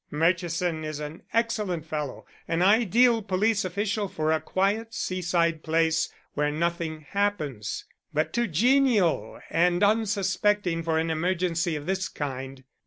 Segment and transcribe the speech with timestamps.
[0.09, 6.49] "Murchison is an excellent fellow an ideal police official for a quiet seaside place where
[6.49, 12.63] nothing happens, but too genial and unsuspecting for an emergency of this kind.